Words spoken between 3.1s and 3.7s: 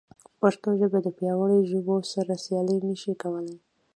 کولی.